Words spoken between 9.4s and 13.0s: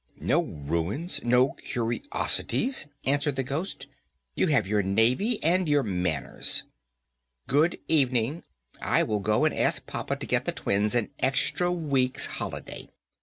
and ask papa to get the twins an extra week's holiday."